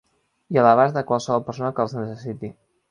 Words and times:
I 0.55 0.59
a 0.61 0.63
l'abast 0.69 0.97
de 0.97 1.03
qualsevol 1.11 1.47
persona 1.51 1.73
que 1.77 1.87
els 1.87 1.97
necessiti. 2.03 2.55